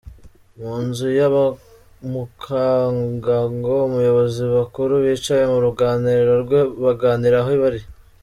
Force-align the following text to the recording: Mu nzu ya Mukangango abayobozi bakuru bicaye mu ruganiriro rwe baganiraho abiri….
Mu 0.59 0.73
nzu 0.85 1.07
ya 1.19 1.27
Mukangango 2.11 3.73
abayobozi 3.87 4.41
bakuru 4.55 4.93
bicaye 5.03 5.43
mu 5.51 5.57
ruganiriro 5.65 6.33
rwe 6.43 6.59
baganiraho 6.83 7.49
abiri…. 7.57 7.81